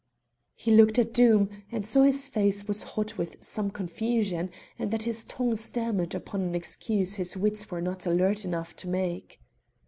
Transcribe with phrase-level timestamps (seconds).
[0.55, 5.03] He looked at Doom, and saw his face was hot with some confusion, and that
[5.03, 9.39] his tongue stammered upon an excuse his wits were not alert enough to make.